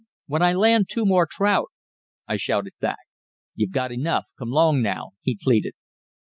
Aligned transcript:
"When 0.25 0.41
I 0.41 0.53
land 0.53 0.89
two 0.89 1.05
more 1.05 1.27
trout," 1.29 1.67
I 2.27 2.35
shouted 2.37 2.73
back. 2.81 2.97
"You've 3.53 3.69
got 3.69 3.91
enough; 3.91 4.25
come 4.39 4.49
'long 4.49 4.81
now," 4.81 5.11
he 5.21 5.37
pleaded. 5.39 5.73